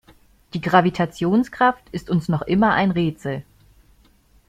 [0.55, 3.43] Die Gravitationskraft ist uns noch immer ein Rätsel.